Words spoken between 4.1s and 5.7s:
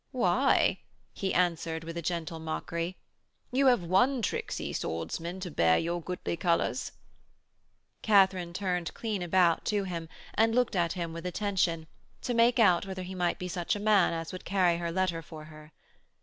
tricksy swordsman to